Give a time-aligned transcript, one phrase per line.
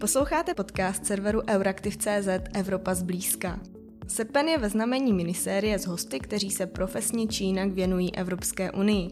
[0.00, 3.60] Posloucháte podcast serveru Euraktiv.cz Evropa zblízka.
[4.08, 9.10] Sepen je ve znamení minisérie z hosty, kteří se profesně či jinak věnují Evropské unii.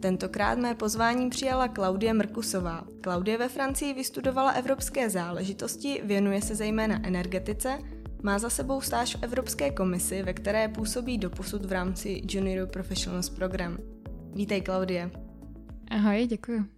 [0.00, 2.84] Tentokrát mé pozvání přijala Klaudie Mrkusová.
[3.00, 7.78] Klaudie ve Francii vystudovala evropské záležitosti, věnuje se zejména energetice,
[8.22, 13.30] má za sebou stáž v Evropské komisi, ve které působí doposud v rámci Junior Professionals
[13.30, 13.78] Program.
[14.34, 15.10] Vítej, Klaudie.
[15.90, 16.73] Ahoj, děkuji.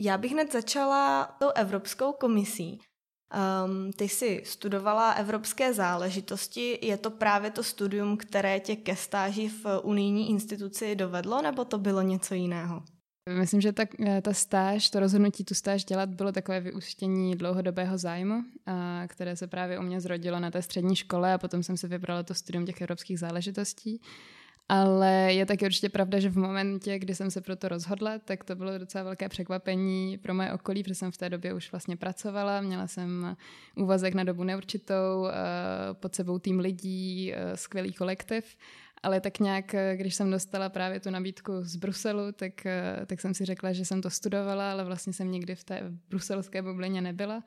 [0.00, 2.80] Já bych hned začala tou Evropskou komisí.
[3.64, 6.78] Um, ty jsi studovala evropské záležitosti.
[6.82, 11.78] Je to právě to studium, které tě ke stáži v unijní instituci dovedlo, nebo to
[11.78, 12.82] bylo něco jiného?
[13.38, 13.84] Myslím, že ta,
[14.22, 19.46] ta stáž, to rozhodnutí tu stáž dělat bylo takové vyústění dlouhodobého zájmu, a, které se
[19.46, 22.66] právě u mě zrodilo na té střední škole a potom jsem se vybrala to studium
[22.66, 24.00] těch evropských záležitostí.
[24.68, 28.44] Ale je taky určitě pravda, že v momentě, kdy jsem se pro to rozhodla, tak
[28.44, 31.96] to bylo docela velké překvapení pro moje okolí, protože jsem v té době už vlastně
[31.96, 33.36] pracovala, měla jsem
[33.76, 35.34] úvazek na dobu neurčitou, eh,
[35.92, 38.56] pod sebou tým lidí, eh, skvělý kolektiv.
[39.02, 43.34] Ale tak nějak, když jsem dostala právě tu nabídku z Bruselu, tak, eh, tak jsem
[43.34, 47.42] si řekla, že jsem to studovala, ale vlastně jsem nikdy v té bruselské bublině nebyla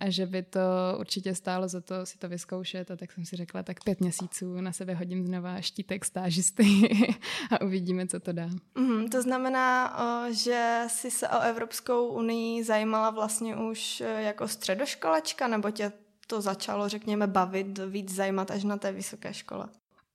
[0.00, 0.60] a že by to
[0.98, 4.60] určitě stálo za to si to vyzkoušet a tak jsem si řekla, tak pět měsíců
[4.60, 6.64] na sebe hodím znova štítek stážisty
[7.50, 8.48] a uvidíme, co to dá.
[8.74, 9.96] Mm, to znamená,
[10.30, 15.92] že jsi se o Evropskou unii zajímala vlastně už e, jako středoškolačka, nebo tě
[16.26, 19.68] to začalo, řekněme, bavit, víc zajímat až na té vysoké škole?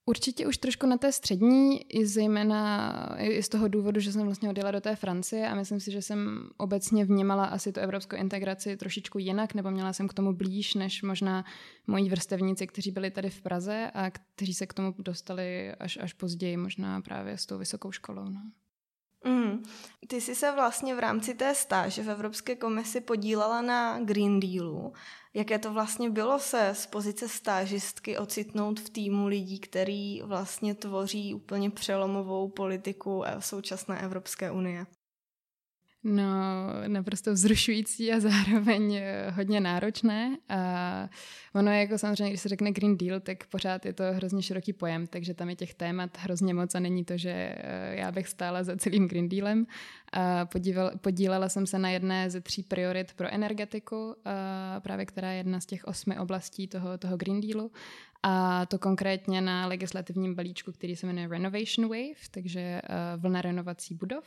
[0.08, 4.50] Určitě už trošku na té střední, i zejména i z toho důvodu, že jsem vlastně
[4.50, 8.76] odjela do té Francie a myslím si, že jsem obecně vnímala asi tu evropskou integraci
[8.76, 11.44] trošičku jinak, nebo měla jsem k tomu blíž, než možná
[11.86, 16.12] moji vrstevníci, kteří byli tady v Praze a kteří se k tomu dostali až, až
[16.12, 18.24] později, možná právě s tou vysokou školou.
[18.24, 18.40] No.
[19.24, 19.62] Mm.
[20.08, 24.92] Ty jsi se vlastně v rámci té stáže v Evropské komisi podílela na Green Dealu.
[25.34, 31.34] Jaké to vlastně bylo se z pozice stážistky ocitnout v týmu lidí, který vlastně tvoří
[31.34, 34.86] úplně přelomovou politiku současné Evropské unie?
[36.08, 36.24] No,
[36.86, 40.38] naprosto vzrušující a zároveň eh, hodně náročné.
[40.48, 41.08] A
[41.54, 44.72] ono je jako samozřejmě, když se řekne Green Deal, tak pořád je to hrozně široký
[44.72, 48.28] pojem, takže tam je těch témat hrozně moc a není to, že eh, já bych
[48.28, 49.66] stála za celým Green Dealem.
[50.12, 54.16] A podíval, podílela jsem se na jedné ze tří priorit pro energetiku,
[54.78, 57.70] právě která je jedna z těch osmi oblastí toho, toho Green Dealu.
[58.22, 62.82] A to konkrétně na legislativním balíčku, který se jmenuje Renovation Wave, takže eh,
[63.16, 64.24] vlna renovací budov.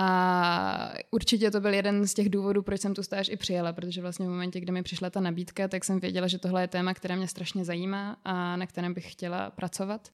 [0.00, 4.02] A určitě to byl jeden z těch důvodů, proč jsem tu stáž i přijela, protože
[4.02, 6.94] vlastně v momentě, kdy mi přišla ta nabídka, tak jsem věděla, že tohle je téma,
[6.94, 10.08] které mě strašně zajímá a na kterém bych chtěla pracovat.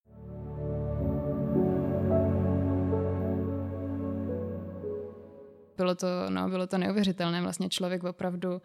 [5.77, 7.43] Bylo to, no, bylo to neuvěřitelné.
[7.43, 8.61] Vlastně člověk opravdu uh,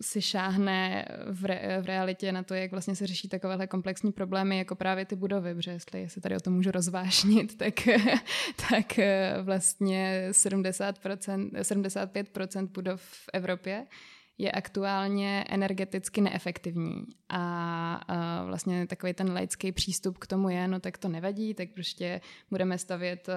[0.00, 4.58] si šáhne v, re, v realitě na to, jak vlastně se řeší takovéhle komplexní problémy,
[4.58, 7.74] jako právě ty budovy, protože jestli se tady o tom můžu rozvášnit, tak,
[8.70, 13.86] tak uh, vlastně 70%, 75% budov v Evropě
[14.40, 17.04] je aktuálně energeticky neefektivní.
[17.28, 22.20] A, vlastně takový ten laický přístup k tomu je, no tak to nevadí, tak prostě
[22.50, 23.34] budeme stavět uh,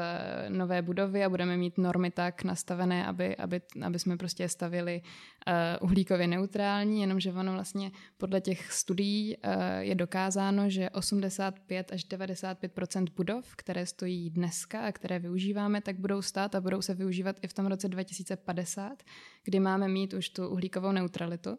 [0.58, 5.90] nové budovy a budeme mít normy tak nastavené, aby, aby, aby jsme prostě stavili uh,
[5.90, 13.06] uhlíkově neutrální, jenomže ono vlastně podle těch studií uh, je dokázáno, že 85 až 95%
[13.16, 17.48] budov, které stojí dneska a které využíváme, tak budou stát a budou se využívat i
[17.48, 19.04] v tom roce 2050,
[19.44, 21.58] kdy máme mít už tu uhlíkovou neutralitu.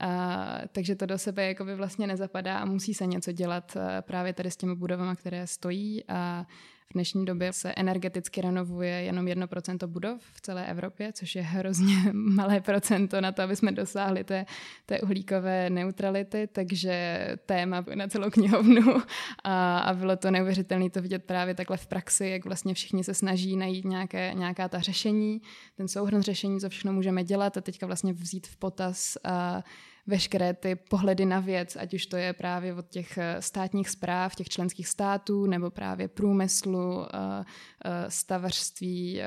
[0.00, 4.50] A, takže to do sebe jakoby vlastně nezapadá a musí se něco dělat právě tady
[4.50, 6.46] s těmi budovami, které stojí a
[6.90, 11.94] v dnešní době se energeticky renovuje jenom 1% budov v celé Evropě, což je hrozně
[12.12, 14.46] malé procento na to, aby jsme dosáhli té,
[14.86, 19.02] té uhlíkové neutrality, takže téma na celou knihovnu
[19.44, 23.14] a, a bylo to neuvěřitelné to vidět právě takhle v praxi, jak vlastně všichni se
[23.14, 25.42] snaží najít nějaké, nějaká ta řešení,
[25.76, 29.62] ten souhrn řešení, co všechno můžeme dělat a teďka vlastně vzít v potaz a
[30.06, 34.34] veškeré ty pohledy na věc, ať už to je právě od těch eh, státních zpráv,
[34.34, 37.44] těch členských států, nebo právě průmyslu, eh,
[37.84, 39.20] eh, stavařství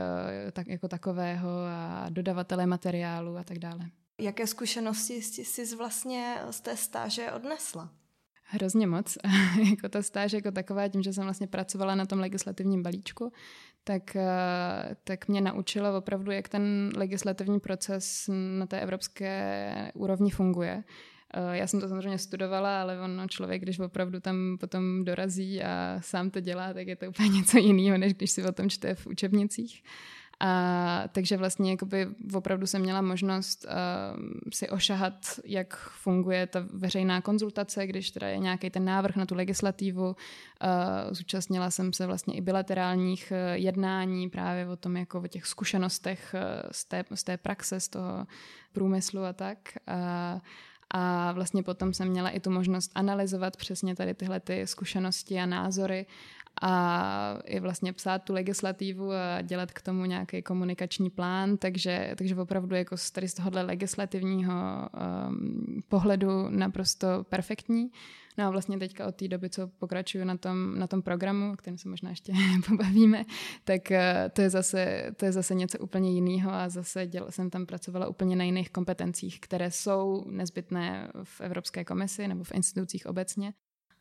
[0.52, 3.86] tak jako takového a dodavatele materiálu a tak dále.
[4.22, 7.90] Jaké zkušenosti jsi vlastně z té stáže odnesla?
[8.44, 9.18] Hrozně moc.
[9.70, 13.32] jako ta stáž jako taková, tím, že jsem vlastně pracovala na tom legislativním balíčku,
[13.90, 20.84] tak, eh, tak mě naučila opravdu, jak ten legislativní proces na té evropské úrovni funguje.
[21.34, 25.98] Eh, já jsem to samozřejmě studovala, ale ono člověk, když opravdu tam potom dorazí a
[26.02, 28.96] sám to dělá, tak je to úplně něco jiného, než když si o tom čte
[28.96, 29.84] v učebnicích.
[30.42, 35.14] A, takže vlastně jakoby opravdu jsem měla možnost uh, si ošahat,
[35.46, 40.06] jak funguje ta veřejná konzultace, když teda je nějaký ten návrh na tu legislativu.
[40.08, 40.16] Uh,
[41.12, 46.36] zúčastnila jsem se vlastně i bilaterálních uh, jednání právě o tom, jako o těch zkušenostech
[46.36, 48.28] uh, z, té, z té praxe, z toho
[48.74, 49.58] průmyslu a tak.
[49.88, 50.40] Uh,
[50.92, 55.46] a vlastně potom jsem měla i tu možnost analyzovat přesně tady tyhle ty zkušenosti a
[55.46, 56.06] názory
[56.62, 62.36] a i vlastně psát tu legislativu a dělat k tomu nějaký komunikační plán, takže, takže
[62.36, 64.54] opravdu jako z, tady z tohohle legislativního
[65.30, 67.92] um, pohledu naprosto perfektní.
[68.38, 71.56] No a vlastně teďka od té doby, co pokračuju na tom, na tom programu, o
[71.56, 72.34] kterém se možná ještě
[72.68, 73.26] pobavíme,
[73.64, 73.98] tak uh,
[74.34, 78.08] to je zase, to je zase něco úplně jiného a zase děl, jsem tam pracovala
[78.08, 83.54] úplně na jiných kompetencích, které jsou nezbytné v Evropské komisi nebo v institucích obecně.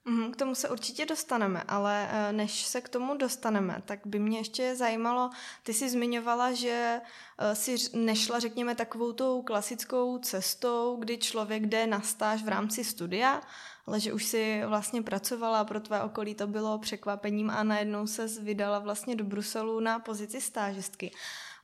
[0.08, 4.18] Mhm, k tomu se určitě dostaneme, ale eh, než se k tomu dostaneme, tak by
[4.18, 5.30] mě ještě zajímalo,
[5.62, 7.00] ty jsi zmiňovala, že
[7.38, 12.84] eh, si nešla, řekněme, takovou tou klasickou cestou, kdy člověk jde na stáž v rámci
[12.84, 13.40] studia,
[13.86, 18.26] ale že už si vlastně pracovala, pro tvé okolí to bylo překvapením a najednou se
[18.26, 21.10] vydala vlastně do Bruselu na pozici stážistky.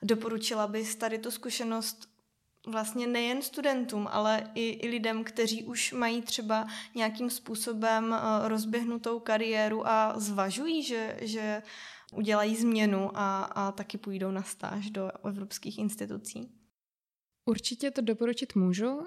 [0.03, 2.14] Doporučila bys tady tu zkušenost
[2.67, 9.21] vlastně nejen studentům, ale i, i lidem, kteří už mají třeba nějakým způsobem uh, rozběhnutou
[9.21, 11.63] kariéru a zvažují, že, že
[12.13, 16.64] udělají změnu a, a taky půjdou na stáž do evropských institucí.
[17.47, 18.95] Určitě to doporučit můžu.
[18.95, 19.05] Uh,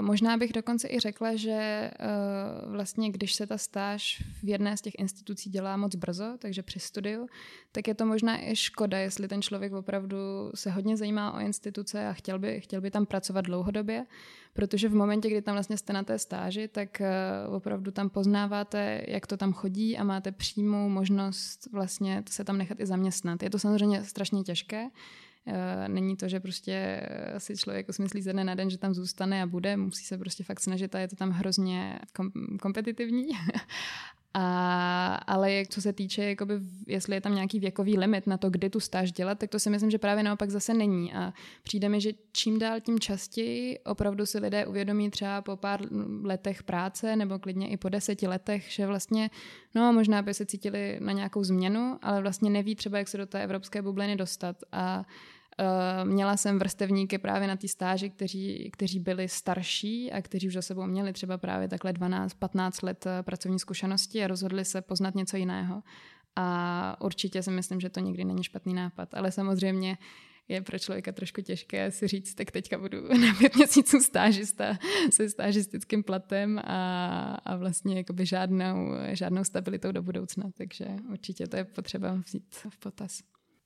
[0.00, 4.80] možná bych dokonce i řekla, že uh, vlastně když se ta stáž v jedné z
[4.80, 7.26] těch institucí dělá moc brzo, takže při studiu,
[7.72, 10.16] tak je to možná i škoda, jestli ten člověk opravdu
[10.54, 14.06] se hodně zajímá o instituce a chtěl by, chtěl by tam pracovat dlouhodobě,
[14.52, 17.02] protože v momentě, kdy tam vlastně jste na té stáži, tak
[17.48, 22.58] uh, opravdu tam poznáváte, jak to tam chodí a máte přímou možnost vlastně se tam
[22.58, 23.42] nechat i zaměstnat.
[23.42, 25.31] Je to samozřejmě strašně těžké, Eh,
[25.88, 27.06] není to, že prostě
[27.38, 30.44] si člověk usmyslí ze dne na den, že tam zůstane a bude, musí se prostě
[30.44, 33.28] fakt snažit a je to tam hrozně kom- kompetitivní.
[34.34, 36.54] A, ale jak, co se týče, jakoby,
[36.86, 39.70] jestli je tam nějaký věkový limit na to, kdy tu stáž dělat, tak to si
[39.70, 41.14] myslím, že právě naopak zase není.
[41.14, 41.32] A
[41.62, 45.80] přijde mi, že čím dál tím častěji opravdu si lidé uvědomí třeba po pár
[46.22, 49.30] letech práce nebo klidně i po deseti letech, že vlastně,
[49.74, 53.26] no možná by se cítili na nějakou změnu, ale vlastně neví třeba, jak se do
[53.26, 54.56] té evropské bubliny dostat.
[54.72, 55.04] A
[56.04, 60.62] měla jsem vrstevníky právě na té stáži, kteří, kteří byli starší a kteří už za
[60.62, 65.36] sebou měli třeba právě takhle 12-15 let eh, pracovní zkušenosti a rozhodli se poznat něco
[65.36, 65.82] jiného.
[66.36, 69.14] A určitě si myslím, že to nikdy není špatný nápad.
[69.14, 69.98] Ale samozřejmě
[70.48, 74.78] je pro člověka trošku těžké si říct, tak teďka budu na pět měsíců stážista
[75.10, 80.50] se stážistickým platem a, a vlastně jakoby žádnou, žádnou stabilitou do budoucna.
[80.56, 83.20] Takže určitě to je potřeba vzít v potaz.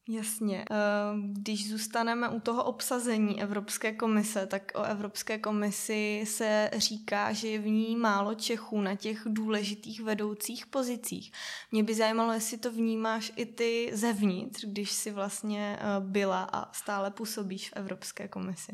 [0.09, 0.65] Jasně.
[0.71, 0.77] Eh,
[1.33, 7.59] když zůstaneme u toho obsazení Evropské komise, tak o Evropské komisi se říká, že je
[7.59, 11.33] v ní málo Čechů na těch důležitých vedoucích pozicích.
[11.73, 16.73] Mě by zajímalo, jestli to vnímáš i ty zevnitř, když si vlastně eh, byla a
[16.73, 18.73] stále působíš v Evropské komisi.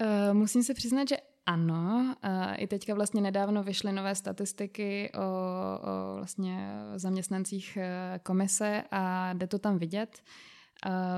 [0.00, 1.16] Uh, musím se přiznat, že
[1.46, 2.14] ano,
[2.56, 7.78] i teďka vlastně nedávno vyšly nové statistiky o, o vlastně zaměstnancích
[8.22, 10.22] komise a jde to tam vidět.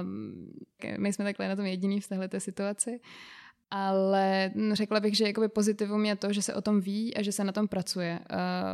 [0.01, 0.51] Um,
[0.99, 3.01] my jsme takhle na tom jediný v této situaci.
[3.71, 7.33] Ale řekla bych, že jakoby pozitivum je to, že se o tom ví a že
[7.33, 8.19] se na tom pracuje.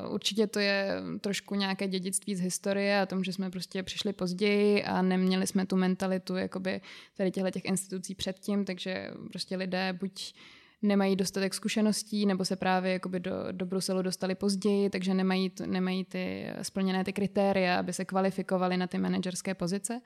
[0.05, 4.13] Uh, určitě to je trošku nějaké dědictví z historie a tom, že jsme prostě přišli
[4.13, 6.81] později a neměli jsme tu mentalitu jakoby
[7.17, 10.35] tady těchto těch institucí předtím, takže prostě lidé buď
[10.83, 16.05] nemají dostatek zkušeností, nebo se právě jakoby do, do Bruselu dostali později, takže nemají, nemají
[16.05, 20.01] ty splněné ty kritéria, aby se kvalifikovali na ty manažerské pozice.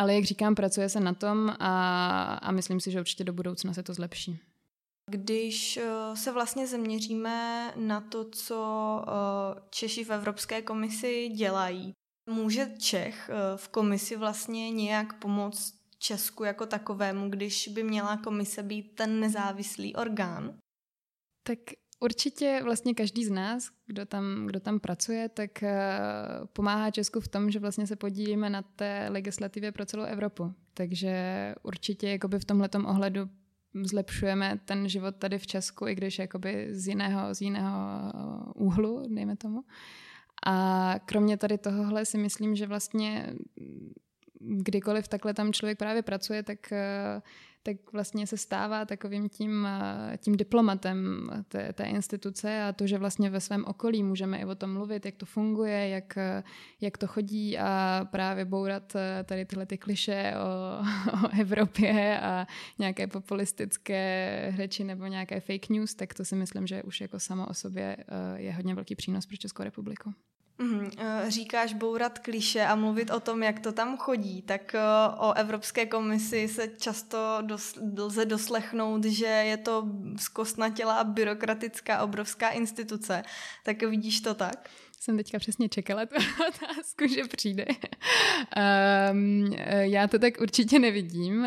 [0.00, 3.74] Ale jak říkám, pracuje se na tom a, a myslím si, že určitě do budoucna
[3.74, 4.38] se to zlepší.
[5.10, 11.92] Když eh, se vlastně zaměříme na to, co eh, Češi v Evropské komisi dělají,
[12.30, 18.62] může Čech eh, v komisi vlastně nějak pomoct Česku jako takovému, když by měla komise
[18.62, 20.58] být ten nezávislý orgán?
[21.42, 21.58] Tak
[22.00, 25.98] Určitě vlastně každý z nás, kdo tam, kdo tam pracuje, tak eh,
[26.52, 30.54] pomáhá Česku v tom, že vlastně se podílíme na té legislativě pro celou Evropu.
[30.74, 31.14] Takže
[31.62, 33.28] určitě jakoby v tomhle ohledu
[33.74, 37.78] zlepšujeme ten život tady v Česku, i když jakoby z jiného, z jiného
[38.54, 39.64] úhlu, dejme tomu.
[40.46, 43.34] A kromě tady tohohle si myslím, že vlastně
[44.40, 47.22] kdykoliv takhle tam člověk právě pracuje, tak, eh,
[47.62, 52.98] tak vlastně se stává takovým tím, eh, tím diplomatem té, té instituce a to, že
[52.98, 56.42] vlastně ve svém okolí můžeme i o tom mluvit, jak to funguje, jak, eh,
[56.80, 60.82] jak to chodí a právě bourat tady tyhle ty kliše o,
[61.26, 62.46] o Evropě a
[62.78, 67.46] nějaké populistické řeči nebo nějaké fake news, tak to si myslím, že už jako samo
[67.46, 67.96] o sobě
[68.36, 70.14] je hodně velký přínos pro Českou republiku.
[70.60, 70.90] Mm,
[71.28, 74.80] říkáš bourat kliše a mluvit o tom, jak to tam chodí, tak eh,
[75.18, 83.22] o Evropské komisi se často dos, lze doslechnout, že je to zkostnatělá byrokratická obrovská instituce.
[83.62, 84.68] Tak vidíš to tak?
[85.00, 86.14] Jsem teďka přesně čekala tu
[86.48, 87.64] otázku, že přijde.
[89.12, 91.40] Um, já to tak určitě nevidím.
[91.40, 91.46] Uh,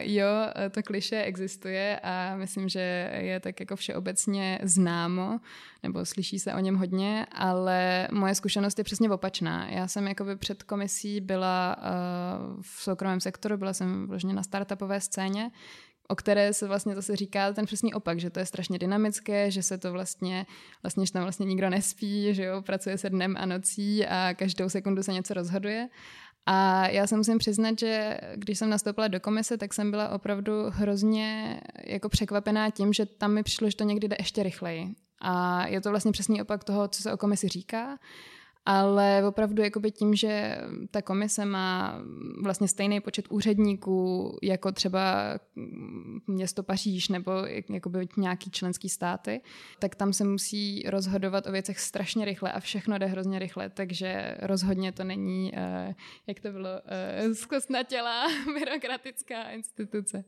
[0.00, 0.26] jo,
[0.70, 5.40] to kliše existuje a myslím, že je tak jako všeobecně známo,
[5.82, 9.68] nebo slyší se o něm hodně, ale moje zkušenost je přesně opačná.
[9.68, 15.00] Já jsem jakoby před komisí byla uh, v soukromém sektoru, byla jsem vložně na startupové
[15.00, 15.50] scéně,
[16.08, 19.62] o které se vlastně zase říká ten přesný opak, že to je strašně dynamické, že
[19.62, 20.46] se to vlastně,
[20.82, 24.68] vlastně, že tam vlastně nikdo nespí, že jo, pracuje se dnem a nocí a každou
[24.68, 25.88] sekundu se něco rozhoduje.
[26.46, 30.52] A já se musím přiznat, že když jsem nastoupila do komise, tak jsem byla opravdu
[30.68, 34.94] hrozně jako překvapená tím, že tam mi přišlo, že to někdy jde ještě rychleji.
[35.20, 37.98] A je to vlastně přesný opak toho, co se o komisi říká
[38.64, 40.58] ale opravdu jakoby tím, že
[40.90, 42.00] ta komise má
[42.42, 45.34] vlastně stejný počet úředníků jako třeba
[46.26, 47.32] město Paříž nebo
[47.70, 49.40] jakoby nějaký členský státy,
[49.78, 54.36] tak tam se musí rozhodovat o věcech strašně rychle a všechno jde hrozně rychle, takže
[54.40, 55.94] rozhodně to není, eh,
[56.26, 60.24] jak to bylo, eh, zkostnatělá byrokratická instituce.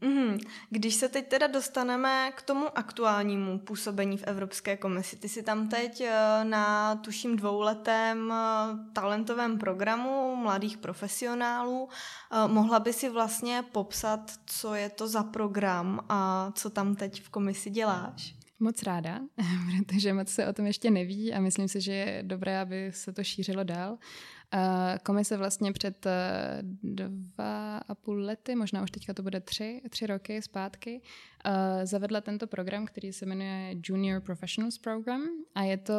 [0.00, 0.38] Mm,
[0.70, 5.68] když se teď teda dostaneme k tomu aktuálnímu působení v Evropské komisi, ty si tam
[5.68, 11.88] teď eh, na tuším dvouletém eh, talentovém programu mladých profesionálů.
[12.32, 17.22] Eh, mohla by si vlastně popsat, co je to za program a co tam teď
[17.22, 18.34] v komisi děláš?
[18.60, 19.20] Moc ráda,
[19.86, 23.12] protože moc se o tom ještě neví a myslím si, že je dobré, aby se
[23.12, 23.98] to šířilo dál.
[25.02, 30.06] Komise vlastně před eh, dva a půl lety, možná už teďka to bude tři, tři
[30.06, 31.02] roky zpátky,
[31.44, 35.22] eh, zavedla tento program, který se jmenuje Junior Professionals Program
[35.54, 35.94] a je to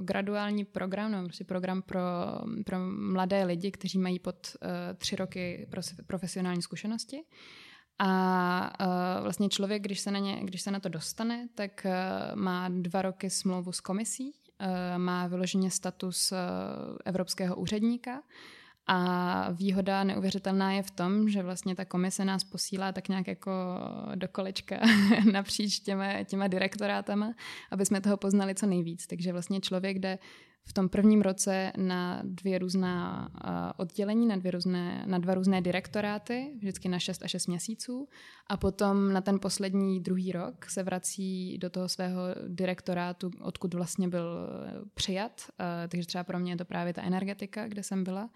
[0.00, 2.00] graduální program, no prostě program pro,
[2.66, 5.68] pro mladé lidi, kteří mají pod eh, tři roky
[6.06, 7.22] profesionální zkušenosti.
[8.02, 11.86] A vlastně člověk, když se, na ně, když se na to dostane, tak
[12.34, 14.39] má dva roky smlouvu s komisí Eh,
[14.98, 16.36] má vyloženě status eh,
[17.04, 18.22] evropského úředníka.
[18.86, 23.52] A výhoda neuvěřitelná je v tom, že vlastně ta komise nás posílá tak nějak jako
[24.14, 24.76] do kolečka
[25.32, 27.34] napříč těma, těma direktorátama,
[27.70, 29.06] aby jsme toho poznali co nejvíc.
[29.06, 30.18] Takže vlastně člověk jde
[30.64, 33.28] v tom prvním roce na dvě různá
[33.76, 38.08] oddělení, na, dvě různé, na dva různé direktoráty, vždycky na 6 a 6 měsíců.
[38.46, 44.08] A potom na ten poslední druhý rok se vrací do toho svého direktorátu, odkud vlastně
[44.08, 44.48] byl
[44.94, 45.42] přijat.
[45.88, 48.30] Takže třeba pro mě je to právě ta energetika, kde jsem byla.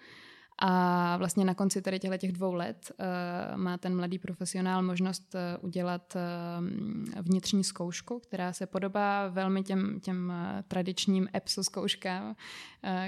[0.58, 5.34] A vlastně na konci tady těchto těch dvou let uh, má ten mladý profesionál možnost
[5.34, 10.32] uh, udělat uh, vnitřní zkoušku, která se podobá velmi těm, těm
[10.68, 12.36] tradičním EPSO zkouškám,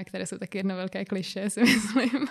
[0.05, 2.27] které jsou taky jedno velké kliše, si myslím.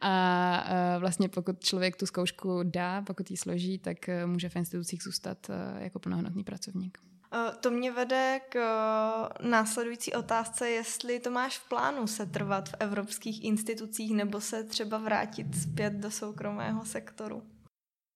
[0.00, 0.64] A
[0.98, 5.98] vlastně pokud člověk tu zkoušku dá, pokud ji složí, tak může v institucích zůstat jako
[5.98, 6.98] plnohodnotný pracovník.
[7.32, 12.68] Eh, to mě vede k eh, následující otázce, jestli to máš v plánu se trvat
[12.68, 17.42] v evropských institucích nebo se třeba vrátit zpět do soukromého sektoru.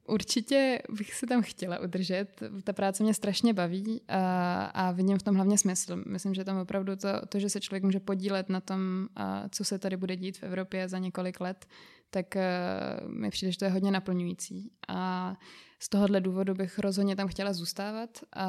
[0.06, 2.42] Určitě bych se tam chtěla udržet.
[2.64, 6.02] Ta práce mě strašně baví a, a vidím v tom hlavně smysl.
[6.06, 9.08] Myslím, že tam opravdu to, to, že se člověk může podílet na tom,
[9.50, 11.66] co se tady bude dít v Evropě za několik let,
[12.10, 14.70] tak uh, mi přijde, že to je hodně naplňující.
[14.88, 15.34] A
[15.78, 18.46] z tohohle důvodu bych rozhodně tam chtěla zůstávat a,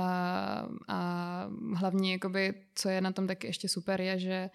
[0.88, 4.50] a hlavně, jakoby, co je na tom tak ještě super, je, že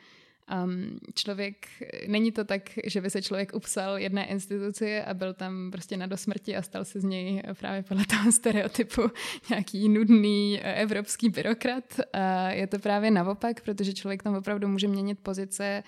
[0.64, 1.66] um, člověk,
[2.07, 6.07] není to tak, že by se člověk upsal jedné instituci a byl tam prostě na
[6.07, 9.02] dosmrti a stal se z něj právě podle toho stereotypu
[9.50, 11.85] nějaký nudný evropský byrokrat.
[12.12, 15.83] A je to právě naopak, protože člověk tam opravdu může měnit pozice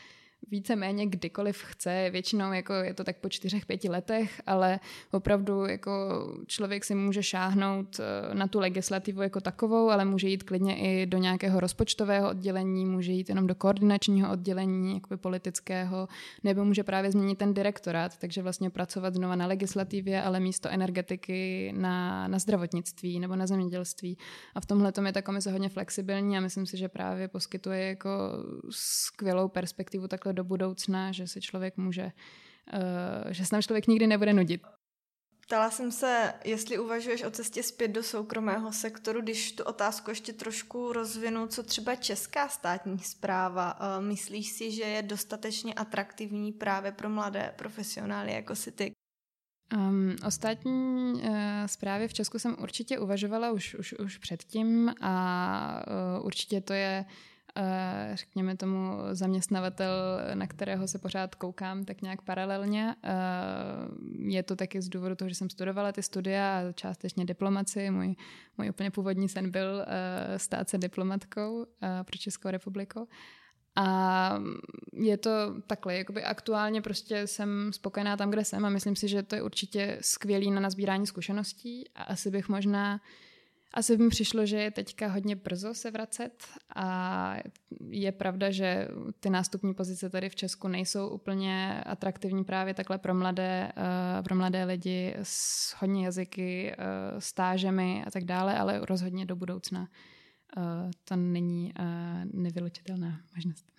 [0.51, 2.09] víceméně kdykoliv chce.
[2.11, 4.81] Většinou jako je to tak po čtyřech, pěti letech, ale
[5.11, 5.91] opravdu jako
[6.47, 11.07] člověk si může šáhnout eh, na tu legislativu jako takovou, ale může jít klidně i
[11.07, 16.09] do nějakého rozpočtového oddělení, může jít jenom do koordinačního oddělení, jakoby politického,
[16.45, 21.73] nebo může právě změnit ten direktorát, takže vlastně pracovat znova na legislativě, ale místo energetiky
[21.77, 24.19] na, na zdravotnictví nebo na zemědělství.
[24.55, 28.11] A v tomhle je ta komise hodně flexibilní a myslím si, že právě poskytuje jako
[28.71, 34.07] skvělou perspektivu takhle do budoucna, že se člověk může, uh, že se tam člověk nikdy
[34.07, 34.63] nebude nudit.
[35.47, 40.33] Ptala jsem se, jestli uvažuješ o cestě zpět do soukromého sektoru, když tu otázku ještě
[40.33, 43.79] trošku rozvinu, co třeba česká státní zpráva.
[43.81, 48.93] Eh, myslíš si, že je dostatečně atraktivní právě pro mladé profesionály jako si ty?
[49.77, 51.31] Um, ostatní uh,
[51.67, 55.85] zprávy v Česku jsem určitě uvažovala už, už, už předtím a
[56.19, 57.32] uh, určitě to je Uh,
[58.15, 59.91] řekněme tomu zaměstnavatel,
[60.35, 62.97] na kterého se pořád koukám tak nějak paralelně.
[63.05, 67.91] Uh, je to taky z důvodu toho, že jsem studovala ty studia a částečně diplomaci.
[67.91, 68.15] Můj,
[68.59, 69.85] můj úplně původní sen byl uh,
[70.37, 73.09] stát se diplomatkou pro Českou republiku.
[73.77, 74.39] A
[74.93, 75.31] je to
[75.67, 79.43] takhle, jakoby aktuálně prostě jsem spokojená tam, kde jsem a myslím si, že to je
[79.43, 83.01] určitě skvělý na nazbírání zkušeností a asi bych možná
[83.75, 86.45] asi by mi přišlo, že je teďka hodně brzo se vracet
[86.77, 87.37] a
[87.91, 88.89] je pravda, že
[89.21, 94.37] ty nástupní pozice tady v Česku nejsou úplně atraktivní právě takhle pro mladé, uh, pro
[94.37, 96.85] mladé lidi s hodně jazyky, uh,
[97.19, 99.89] stážemi a tak dále, ale rozhodně do budoucna
[100.57, 101.73] uh, to není
[102.33, 103.73] nevylučitelná možnost.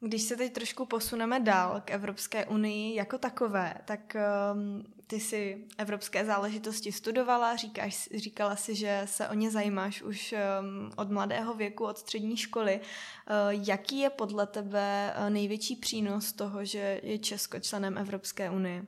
[0.00, 4.16] Když se teď trošku posuneme dál k Evropské unii jako takové, tak
[4.54, 10.34] um, ty si evropské záležitosti studovala, říkáš, říkala si, že se o ně zajímáš už
[10.34, 12.80] um, od mladého věku, od střední školy.
[12.80, 18.86] Uh, jaký je podle tebe uh, největší přínos toho, že je Česko členem Evropské unie?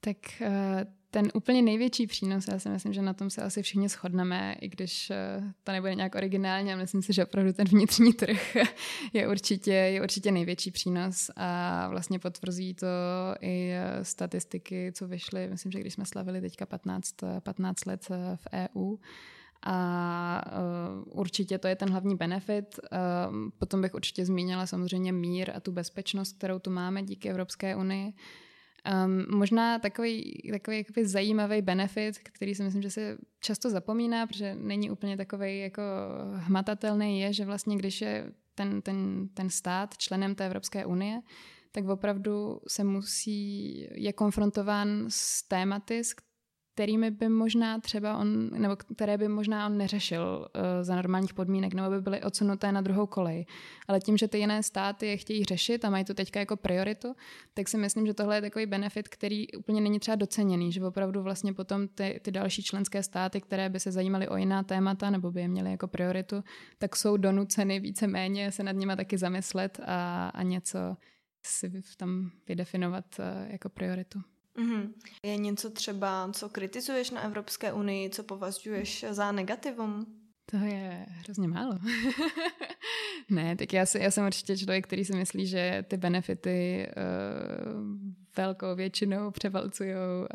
[0.00, 3.88] Tak uh, ten úplně největší přínos, já si myslím, že na tom se asi všichni
[3.88, 8.56] shodneme, i když uh, to nebude nějak originálně, myslím si, že opravdu ten vnitřní trh
[9.12, 12.86] je určitě, je určitě největší přínos a vlastně potvrzují to
[13.40, 18.46] i uh, statistiky, co vyšly, myslím, že když jsme slavili teďka 15, 15 let v
[18.52, 18.96] EU,
[19.62, 20.42] a
[21.04, 22.80] určitě to je ten hlavní benefit.
[23.58, 28.12] Potom bych určitě zmínila samozřejmě mír a tu bezpečnost, kterou tu máme díky Evropské unii.
[29.04, 34.54] Um, možná takový, takový jakoby zajímavý benefit, který si myslím, že se často zapomíná, protože
[34.54, 35.82] není úplně takový jako
[36.34, 41.20] hmatatelný, je, že vlastně když je ten, ten, ten stát členem té Evropské unie,
[41.72, 46.14] tak opravdu se musí, je konfrontován s tématy, s
[46.80, 51.74] kterými by možná třeba on, nebo které by možná on neřešil uh, za normálních podmínek,
[51.74, 53.46] nebo by byly odsunuté na druhou kolej.
[53.88, 57.14] Ale tím, že ty jiné státy je chtějí řešit a mají to teďka jako prioritu,
[57.54, 61.22] tak si myslím, že tohle je takový benefit, který úplně není třeba doceněný, že opravdu
[61.22, 65.30] vlastně potom ty, ty další členské státy, které by se zajímaly o jiná témata nebo
[65.30, 66.44] by je měly jako prioritu,
[66.78, 70.78] tak jsou donuceny víceméně se nad nimi taky zamyslet a, a něco
[71.46, 74.20] si tam vydefinovat uh, jako prioritu.
[74.58, 74.92] Mm-hmm.
[75.24, 80.20] Je něco třeba, co kritizuješ na Evropské unii, co považuješ za negativum?
[80.50, 81.78] To je hrozně málo.
[83.30, 88.10] ne, tak já, si, já jsem určitě člověk, který si myslí, že ty benefity uh,
[88.36, 90.26] velkou většinou převalcují uh,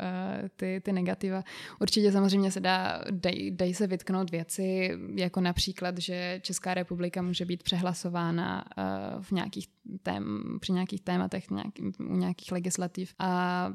[0.56, 1.42] ty, ty negativa.
[1.80, 7.44] Určitě samozřejmě se dá, dají daj se vytknout věci, jako například, že Česká republika může
[7.44, 9.68] být přehlasována uh, v nějakých
[10.02, 13.14] tém, při nějakých tématech, nějaký, u nějakých legislativ.
[13.18, 13.72] A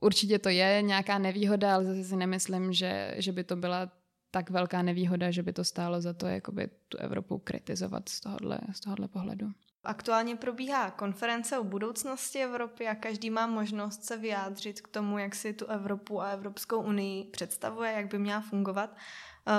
[0.00, 3.90] určitě to je nějaká nevýhoda, ale zase si nemyslím, že, že by to byla
[4.30, 8.58] tak velká nevýhoda, že by to stálo za to jakoby tu Evropu kritizovat z tohohle,
[8.72, 9.50] z tohohle pohledu.
[9.84, 15.34] Aktuálně probíhá konference o budoucnosti Evropy a každý má možnost se vyjádřit k tomu, jak
[15.34, 18.96] si tu Evropu a Evropskou unii představuje, jak by měla fungovat.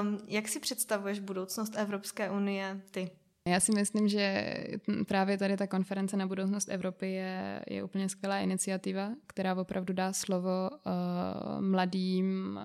[0.01, 3.11] Um, jak si představuješ budoucnost Evropské unie ty?
[3.47, 4.53] Já si myslím, že
[5.07, 10.13] právě tady ta konference na budoucnost Evropy je, je úplně skvělá iniciativa, která opravdu dá
[10.13, 12.59] slovo uh, mladým.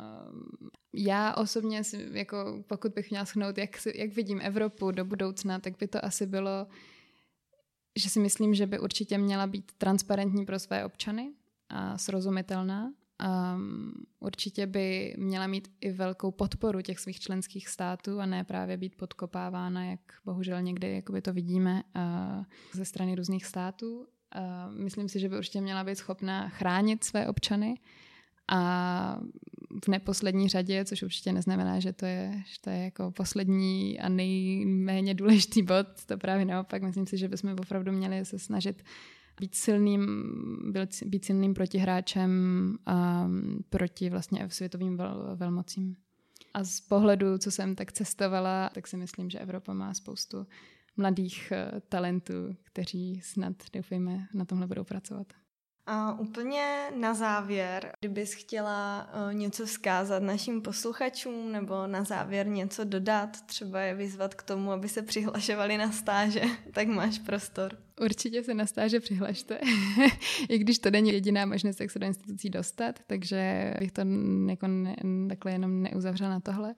[0.93, 5.89] Já osobně, jako pokud bych měla schnout, jak, jak vidím Evropu do budoucna, tak by
[5.89, 6.67] to asi bylo,
[7.99, 11.33] že si myslím, že by určitě měla být transparentní pro své občany
[11.69, 18.27] a srozumitelná um, určitě by měla mít i velkou podporu těch svých členských států a
[18.27, 23.99] ne právě být podkopávána, jak bohužel někdy jakoby to vidíme uh, ze strany různých států.
[23.99, 27.75] Uh, myslím si, že by určitě měla být schopna chránit své občany
[28.51, 29.21] a
[29.85, 34.09] v neposlední řadě, což určitě neznamená, že to je, že to je jako poslední a
[34.09, 36.83] nejméně důležitý bod, to právě naopak.
[36.83, 38.83] Myslím si, že bychom opravdu měli se snažit
[39.41, 40.07] být silným,
[41.05, 45.97] být silným protihráčem um, proti vlastně světovým vel, velmocím.
[46.55, 50.47] A z pohledu, co jsem tak cestovala, tak si myslím, že Evropa má spoustu
[50.97, 55.27] mladých uh, talentů, kteří snad, doufejme, na tomhle budou pracovat.
[55.87, 62.85] A úplně na závěr, kdybys chtěla uh, něco vzkázat našim posluchačům nebo na závěr něco
[62.85, 67.79] dodat, třeba je vyzvat k tomu, aby se přihlašovali na stáže, tak máš prostor.
[68.01, 69.61] Určitě se na stáže přihlašte,
[70.49, 74.03] i když to není jediná možnost, jak se do institucí dostat, takže bych to
[74.49, 74.97] jako ne,
[75.29, 76.75] takhle jenom neuzavřela na tohle.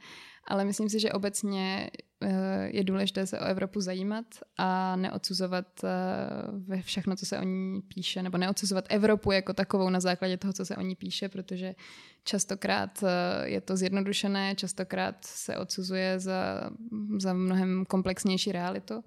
[0.48, 2.11] Ale myslím si, že obecně eh,
[2.66, 4.26] je důležité se o Evropu zajímat
[4.58, 5.88] a neodsuzovat eh,
[6.52, 10.52] ve všechno, co se o ní píše, nebo neodsuzovat Evropu jako takovou na základě toho,
[10.52, 11.74] co se o ní píše, protože
[12.24, 16.70] častokrát eh, je to zjednodušené, častokrát se odsuzuje za,
[17.18, 19.04] za mnohem komplexnější realitu.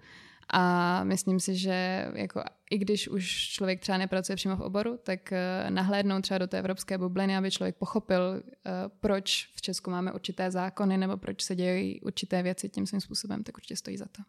[0.49, 5.19] A myslím si, že jako, i když už člověk třeba nepracuje přímo v oboru, tak
[5.31, 10.13] uh, nahlédnout třeba do té evropské bubliny, aby člověk pochopil, uh, proč v Česku máme
[10.13, 14.05] určité zákony nebo proč se dějí určité věci tím svým způsobem, tak určitě stojí za
[14.05, 14.21] to.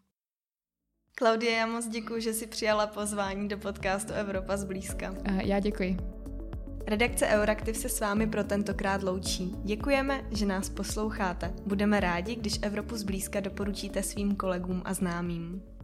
[1.15, 5.11] Klaudie, já moc děkuji, že jsi přijala pozvání do podcastu Evropa zblízka.
[5.11, 5.97] Uh, já děkuji.
[6.87, 9.55] Redakce Euraktiv se s vámi pro tentokrát loučí.
[9.63, 11.53] Děkujeme, že nás posloucháte.
[11.65, 15.76] Budeme rádi, když Evropu zblízka doporučíte svým kolegům a známým.